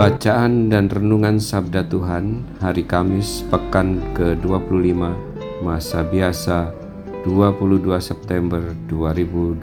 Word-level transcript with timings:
Bacaan 0.00 0.72
dan 0.72 0.88
Renungan 0.88 1.36
Sabda 1.36 1.84
Tuhan 1.84 2.40
Hari 2.64 2.88
Kamis 2.88 3.44
Pekan 3.52 4.00
ke-25 4.16 4.96
Masa 5.60 6.00
Biasa 6.00 6.72
22 7.28 7.84
September 8.00 8.64
2022 8.88 9.60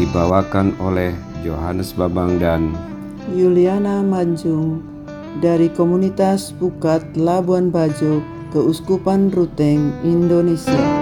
Dibawakan 0.00 0.72
oleh 0.80 1.12
Johannes 1.44 1.92
Babang 1.92 2.40
dan 2.40 2.72
Yuliana 3.28 4.00
Manjung 4.00 4.80
dari 5.44 5.68
komunitas 5.68 6.56
Pukat 6.56 7.04
Labuan 7.12 7.68
Bajo 7.68 8.24
Keuskupan 8.56 9.28
Ruteng 9.36 9.92
Indonesia. 10.00 10.99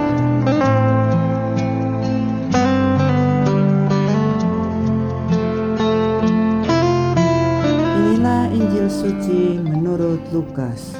Suci 8.89 9.61
menurut 9.61 10.17
Lukas. 10.33 10.97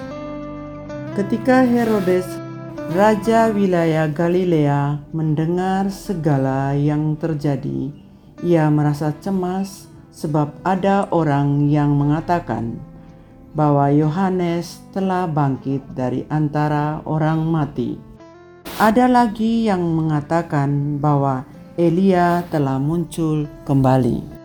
Ketika 1.18 1.66
Herodes, 1.66 2.30
raja 2.94 3.50
wilayah 3.50 4.06
Galilea, 4.06 5.02
mendengar 5.09 5.90
segala 5.90 6.78
yang 6.78 7.17
terjadi, 7.17 7.90
ia 8.45 8.70
merasa 8.70 9.10
cemas 9.17 9.90
sebab 10.14 10.54
ada 10.62 11.10
orang 11.10 11.66
yang 11.66 11.98
mengatakan 11.98 12.78
bahwa 13.58 13.90
Yohanes 13.90 14.86
telah 14.94 15.26
bangkit 15.26 15.82
dari 15.98 16.30
antara 16.30 17.02
orang 17.10 17.42
mati. 17.42 17.98
Ada 18.78 19.10
lagi 19.10 19.66
yang 19.66 19.82
mengatakan 19.82 21.02
bahwa 21.02 21.42
Elia 21.73 22.45
telah 22.54 22.78
muncul 22.78 23.50
kembali. 23.66 24.39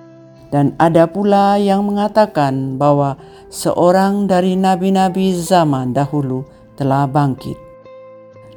Dan 0.54 0.70
ada 0.78 1.10
pula 1.10 1.58
yang 1.58 1.82
mengatakan 1.82 2.78
bahwa 2.78 3.18
seorang 3.50 4.30
dari 4.30 4.54
nabi-nabi 4.54 5.34
zaman 5.34 5.90
dahulu 5.90 6.46
telah 6.78 7.10
bangkit. 7.10 7.58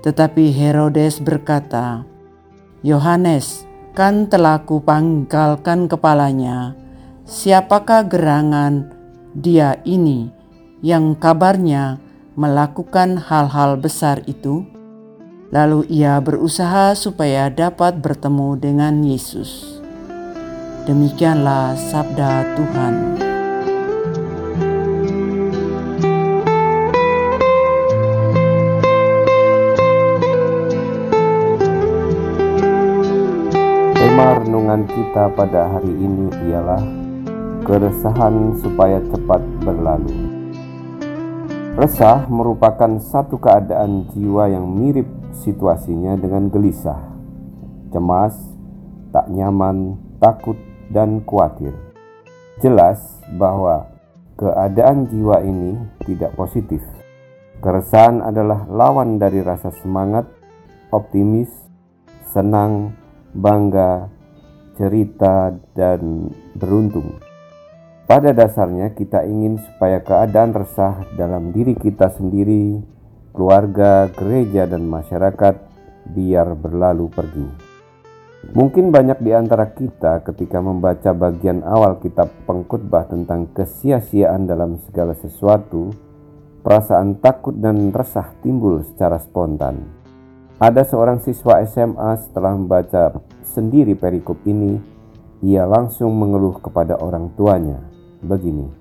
Tetapi 0.06 0.54
Herodes 0.54 1.18
berkata, 1.18 2.06
Yohanes 2.86 3.66
kan 3.98 4.30
telah 4.30 4.62
kupanggalkan 4.62 5.90
kepalanya. 5.90 6.78
Siapakah 7.26 8.06
gerangan 8.06 8.94
dia 9.34 9.82
ini 9.82 10.30
yang 10.86 11.18
kabarnya 11.18 11.98
melakukan 12.38 13.18
hal-hal 13.18 13.74
besar 13.74 14.22
itu? 14.30 14.62
Lalu 15.50 15.90
ia 15.90 16.22
berusaha 16.22 16.94
supaya 16.94 17.50
dapat 17.50 17.98
bertemu 18.06 18.54
dengan 18.62 19.02
Yesus. 19.02 19.77
Demikianlah 20.88 21.76
sabda 21.76 22.56
Tuhan. 22.56 22.96
Tema 34.00 34.28
renungan 34.40 34.88
kita 34.88 35.28
pada 35.36 35.76
hari 35.76 35.92
ini 35.92 36.32
ialah 36.56 36.80
keresahan 37.68 38.56
supaya 38.64 39.04
cepat 39.12 39.44
berlalu. 39.68 40.16
Resah 41.76 42.32
merupakan 42.32 42.96
satu 43.04 43.36
keadaan 43.36 44.08
jiwa 44.16 44.48
yang 44.48 44.64
mirip 44.72 45.12
situasinya 45.36 46.16
dengan 46.16 46.48
gelisah, 46.48 47.12
cemas, 47.92 48.40
tak 49.12 49.28
nyaman, 49.28 50.00
takut, 50.24 50.56
dan 50.92 51.24
khawatir. 51.24 51.76
Jelas 52.58 53.22
bahwa 53.38 53.90
keadaan 54.38 55.10
jiwa 55.10 55.42
ini 55.46 55.78
tidak 56.06 56.34
positif. 56.34 56.82
Keresahan 57.58 58.22
adalah 58.22 58.70
lawan 58.70 59.18
dari 59.18 59.42
rasa 59.42 59.74
semangat, 59.82 60.30
optimis, 60.94 61.50
senang, 62.30 62.94
bangga, 63.34 64.14
cerita, 64.78 65.58
dan 65.74 66.30
beruntung. 66.54 67.18
Pada 68.08 68.32
dasarnya, 68.32 68.94
kita 68.94 69.26
ingin 69.26 69.60
supaya 69.60 70.00
keadaan 70.00 70.56
resah 70.56 71.04
dalam 71.18 71.52
diri 71.52 71.76
kita 71.76 72.14
sendiri, 72.14 72.80
keluarga, 73.34 74.08
gereja, 74.14 74.70
dan 74.70 74.86
masyarakat 74.88 75.56
biar 76.14 76.56
berlalu 76.56 77.12
pergi. 77.12 77.67
Mungkin 78.56 78.96
banyak 78.96 79.20
di 79.20 79.36
antara 79.36 79.68
kita 79.76 80.24
ketika 80.24 80.64
membaca 80.64 81.12
bagian 81.12 81.68
awal 81.68 82.00
kitab 82.00 82.32
pengkhotbah 82.48 83.04
tentang 83.12 83.52
kesia-siaan 83.52 84.48
dalam 84.48 84.80
segala 84.88 85.12
sesuatu, 85.20 85.92
perasaan 86.64 87.20
takut 87.20 87.60
dan 87.60 87.92
resah 87.92 88.32
timbul 88.40 88.88
secara 88.88 89.20
spontan. 89.20 89.84
Ada 90.64 90.88
seorang 90.88 91.20
siswa 91.20 91.60
SMA 91.68 92.12
setelah 92.24 92.56
membaca 92.56 93.20
sendiri 93.44 94.00
perikop 94.00 94.40
ini, 94.48 94.80
ia 95.44 95.68
langsung 95.68 96.16
mengeluh 96.16 96.64
kepada 96.64 96.96
orang 97.04 97.36
tuanya. 97.36 97.84
Begini, 98.24 98.72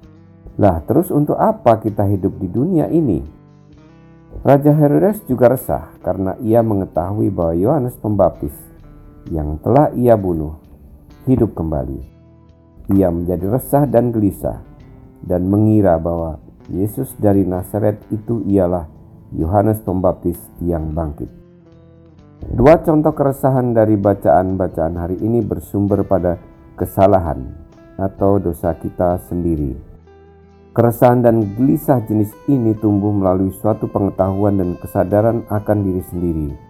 lah 0.62 0.78
terus 0.87 1.10
untuk 1.10 1.37
apa 1.43 1.83
kita 1.83 2.06
hidup 2.06 2.38
di 2.38 2.48
dunia 2.48 2.87
ini? 2.87 3.21
Raja 4.47 4.71
Herodes 4.72 5.27
juga 5.27 5.50
resah 5.53 5.91
karena 6.06 6.38
ia 6.38 6.62
mengetahui 6.62 7.34
bahwa 7.34 7.53
Yohanes 7.53 7.98
Pembaptis 7.98 8.54
yang 9.31 9.59
telah 9.62 9.91
ia 9.94 10.14
bunuh 10.14 10.54
hidup 11.26 11.59
kembali. 11.59 12.00
Ia 12.94 13.10
menjadi 13.10 13.50
resah 13.50 13.84
dan 13.91 14.14
gelisah 14.14 14.62
dan 15.26 15.50
mengira 15.50 15.98
bahwa 15.98 16.38
Yesus 16.70 17.14
dari 17.19 17.42
Nazaret 17.42 17.98
itu 18.15 18.47
ialah 18.47 18.86
Yohanes 19.34 19.82
Pembaptis 19.82 20.38
yang 20.62 20.94
bangkit. 20.94 21.31
Dua 22.47 22.78
contoh 22.84 23.10
keresahan 23.10 23.75
dari 23.75 23.98
bacaan-bacaan 23.98 24.94
hari 24.94 25.19
ini 25.19 25.42
bersumber 25.42 26.06
pada 26.06 26.38
kesalahan 26.78 27.50
atau 27.98 28.38
dosa 28.38 28.76
kita 28.78 29.19
sendiri. 29.26 29.75
Keresahan 30.76 31.25
dan 31.25 31.56
gelisah 31.56 32.04
jenis 32.04 32.31
ini 32.47 32.76
tumbuh 32.76 33.10
melalui 33.10 33.50
suatu 33.50 33.88
pengetahuan 33.88 34.60
dan 34.60 34.76
kesadaran 34.76 35.42
akan 35.48 35.78
diri 35.81 36.03
sendiri 36.04 36.66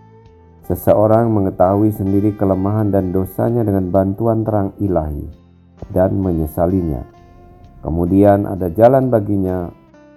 Seseorang 0.66 1.30
mengetahui 1.30 1.94
sendiri 1.94 2.34
kelemahan 2.34 2.90
dan 2.90 3.14
dosanya 3.14 3.62
dengan 3.62 3.86
bantuan 3.94 4.42
terang 4.42 4.74
ilahi 4.82 5.30
dan 5.94 6.18
menyesalinya. 6.18 7.06
Kemudian 7.86 8.50
ada 8.50 8.66
jalan 8.74 9.06
baginya 9.06 9.70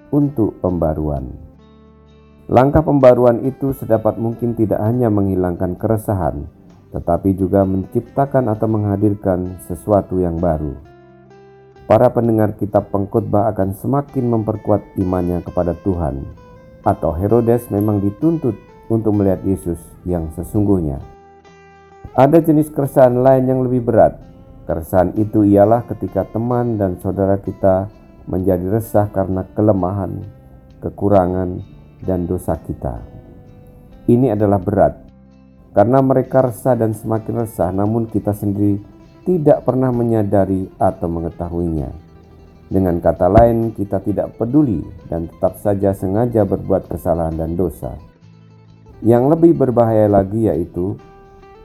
untuk 0.10 0.58
pembaruan. 0.58 1.30
Langkah 2.50 2.82
pembaruan 2.82 3.46
itu 3.46 3.78
sedapat 3.78 4.18
mungkin 4.18 4.58
tidak 4.58 4.82
hanya 4.82 5.14
menghilangkan 5.14 5.78
keresahan, 5.78 6.50
tetapi 6.90 7.38
juga 7.38 7.62
menciptakan 7.62 8.50
atau 8.50 8.66
menghadirkan 8.66 9.62
sesuatu 9.70 10.18
yang 10.18 10.42
baru. 10.42 10.74
Para 11.86 12.10
pendengar 12.10 12.58
kitab 12.58 12.90
pengkhotbah 12.90 13.54
akan 13.54 13.78
semakin 13.78 14.26
memperkuat 14.34 14.98
imannya 14.98 15.46
kepada 15.46 15.78
Tuhan, 15.86 16.26
atau 16.82 17.14
Herodes 17.14 17.70
memang 17.70 18.02
dituntut 18.02 18.58
untuk 18.90 19.16
melihat 19.16 19.40
Yesus 19.46 19.80
yang 20.04 20.28
sesungguhnya. 20.36 21.00
Ada 22.18 22.44
jenis 22.44 22.74
keresahan 22.74 23.22
lain 23.22 23.46
yang 23.48 23.62
lebih 23.64 23.86
berat. 23.86 24.18
Keresahan 24.66 25.16
itu 25.16 25.46
ialah 25.46 25.86
ketika 25.88 26.26
teman 26.28 26.76
dan 26.76 26.98
saudara 27.00 27.40
kita 27.40 27.88
menjadi 28.28 28.66
resah 28.70 29.10
karena 29.10 29.46
kelemahan, 29.56 30.22
kekurangan, 30.84 31.64
dan 32.04 32.26
dosa 32.26 32.58
kita. 32.60 33.02
Ini 34.10 34.34
adalah 34.34 34.58
berat 34.62 35.10
karena 35.70 36.02
mereka 36.02 36.50
resah 36.50 36.74
dan 36.74 36.98
semakin 36.98 37.46
resah, 37.46 37.70
namun 37.70 38.10
kita 38.10 38.34
sendiri 38.34 38.82
tidak 39.24 39.62
pernah 39.70 39.94
menyadari 39.94 40.66
atau 40.82 41.06
mengetahuinya. 41.06 41.94
Dengan 42.70 43.02
kata 43.02 43.30
lain, 43.30 43.74
kita 43.74 44.02
tidak 44.02 44.38
peduli 44.38 44.82
dan 45.10 45.30
tetap 45.30 45.58
saja 45.62 45.94
sengaja 45.94 46.46
berbuat 46.46 46.90
kesalahan 46.90 47.38
dan 47.38 47.54
dosa. 47.54 48.09
Yang 49.00 49.24
lebih 49.32 49.56
berbahaya 49.56 50.12
lagi 50.12 50.52
yaitu 50.52 51.00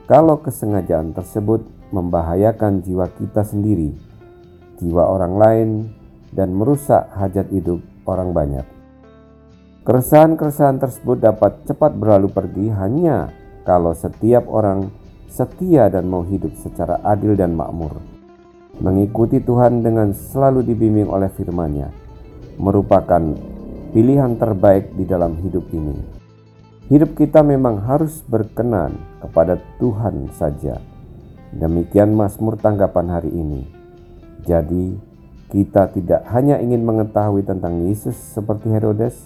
kalau 0.06 0.38
kesengajaan 0.38 1.10
tersebut 1.10 1.66
membahayakan 1.90 2.84
jiwa 2.86 3.10
kita 3.10 3.42
sendiri, 3.42 3.90
jiwa 4.78 5.02
orang 5.10 5.34
lain, 5.34 5.70
dan 6.30 6.54
merusak 6.54 7.10
hajat 7.14 7.50
hidup 7.50 7.82
orang 8.06 8.30
banyak. 8.30 8.66
Keresahan-keresahan 9.82 10.78
tersebut 10.78 11.20
dapat 11.20 11.66
cepat 11.66 11.92
berlalu 11.98 12.30
pergi 12.30 12.66
hanya 12.72 13.28
kalau 13.66 13.92
setiap 13.92 14.46
orang 14.46 14.88
setia 15.26 15.90
dan 15.90 16.06
mau 16.06 16.22
hidup 16.22 16.54
secara 16.62 17.02
adil 17.02 17.34
dan 17.34 17.58
makmur. 17.58 17.98
Mengikuti 18.78 19.42
Tuhan 19.42 19.82
dengan 19.82 20.14
selalu 20.14 20.66
dibimbing 20.66 21.10
oleh 21.10 21.30
firman-Nya 21.30 21.90
merupakan 22.58 23.22
pilihan 23.90 24.38
terbaik 24.38 24.94
di 24.94 25.04
dalam 25.06 25.38
hidup 25.42 25.66
ini. 25.74 26.13
Hidup 26.84 27.16
kita 27.16 27.40
memang 27.40 27.80
harus 27.80 28.20
berkenan 28.28 29.00
kepada 29.24 29.56
Tuhan 29.80 30.28
saja. 30.36 30.76
Demikian 31.56 32.12
Mazmur 32.12 32.60
tanggapan 32.60 33.08
hari 33.08 33.32
ini. 33.32 33.64
Jadi, 34.44 34.92
kita 35.48 35.88
tidak 35.96 36.28
hanya 36.28 36.60
ingin 36.60 36.84
mengetahui 36.84 37.40
tentang 37.40 37.88
Yesus 37.88 38.12
seperti 38.12 38.68
Herodes, 38.68 39.16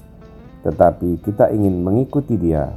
tetapi 0.62 1.18
kita 1.26 1.50
ingin 1.50 1.82
mengikuti 1.82 2.38
Dia, 2.38 2.70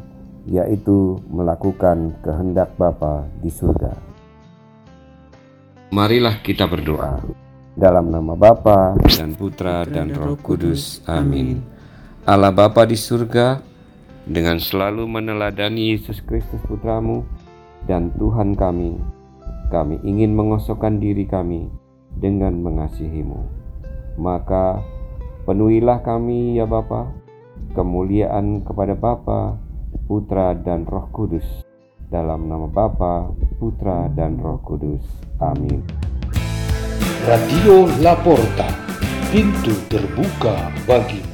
yaitu 0.49 1.21
melakukan 1.29 2.17
kehendak 2.25 2.73
Bapa 2.73 3.29
di 3.37 3.53
surga. 3.53 3.93
Marilah 5.93 6.41
kita 6.41 6.65
berdoa. 6.65 7.21
Dalam 7.77 8.09
nama 8.09 8.33
Bapa 8.33 8.97
dan 9.13 9.37
Putra 9.37 9.85
dan 9.85 10.09
Roh 10.09 10.41
Kudus. 10.41 11.05
Amin. 11.05 11.61
Allah 12.25 12.49
Bapa 12.49 12.81
di 12.89 12.97
surga, 12.97 13.70
dengan 14.29 14.61
selalu 14.61 15.09
meneladani 15.09 15.97
Yesus 15.97 16.21
Kristus 16.21 16.61
Putramu 16.69 17.25
dan 17.89 18.13
Tuhan 18.21 18.53
kami, 18.53 18.97
kami 19.73 19.97
ingin 20.05 20.37
mengosokkan 20.37 21.01
diri 21.01 21.25
kami 21.25 21.71
dengan 22.21 22.61
mengasihimu. 22.61 23.41
Maka 24.21 24.83
penuhilah 25.49 26.05
kami 26.05 26.59
ya 26.59 26.69
Bapa, 26.69 27.09
kemuliaan 27.73 28.61
kepada 28.61 28.93
Bapa, 28.93 29.57
Putra 30.05 30.53
dan 30.53 30.85
Roh 30.85 31.07
Kudus 31.09 31.45
dalam 32.11 32.51
nama 32.51 32.67
Bapa, 32.67 33.31
Putra, 33.57 34.11
dan 34.11 34.35
Roh 34.37 34.59
Kudus. 34.61 35.01
Amin. 35.39 35.79
Radio 37.23 37.87
Laporta, 38.03 38.67
pintu 39.31 39.71
terbuka 39.87 40.73
bagi 40.83 41.30